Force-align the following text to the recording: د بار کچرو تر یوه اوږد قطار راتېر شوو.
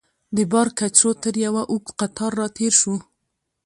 د 0.35 0.37
بار 0.51 0.67
کچرو 0.77 1.11
تر 1.23 1.35
یوه 1.45 1.61
اوږد 1.71 1.89
قطار 1.99 2.31
راتېر 2.41 2.73
شوو. 2.81 2.97